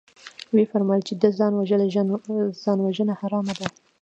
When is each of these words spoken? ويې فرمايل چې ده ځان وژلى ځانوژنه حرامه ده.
ويې 0.53 0.69
فرمايل 0.71 1.03
چې 1.07 1.13
ده 1.21 1.29
ځان 1.39 1.53
وژلى 1.55 1.87
ځانوژنه 2.63 3.13
حرامه 3.19 3.53
ده. 3.59 3.67